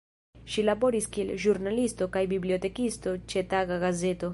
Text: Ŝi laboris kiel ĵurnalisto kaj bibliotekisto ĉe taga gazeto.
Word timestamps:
Ŝi 0.53 0.63
laboris 0.69 1.09
kiel 1.17 1.29
ĵurnalisto 1.45 2.09
kaj 2.17 2.25
bibliotekisto 2.35 3.19
ĉe 3.33 3.47
taga 3.55 3.85
gazeto. 3.89 4.29